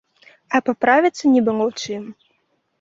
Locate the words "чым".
1.85-2.03